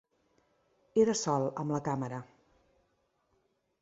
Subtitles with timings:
[1.03, 2.23] Era sol amb la càmera.